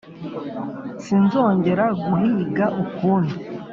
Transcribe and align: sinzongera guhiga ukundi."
sinzongera 1.03 1.85
guhiga 2.05 2.65
ukundi." 2.83 3.35